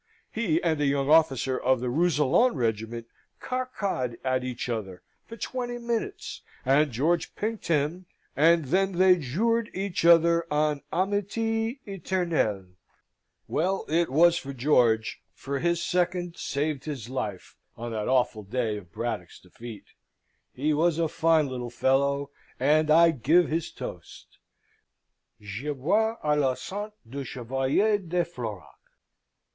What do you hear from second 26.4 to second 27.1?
sante